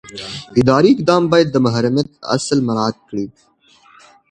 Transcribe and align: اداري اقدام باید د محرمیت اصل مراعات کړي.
اداري 0.61 0.89
اقدام 0.93 1.23
باید 1.31 1.47
د 1.51 1.57
محرمیت 1.65 2.09
اصل 2.35 2.57
مراعات 2.67 2.97
کړي. 3.09 3.25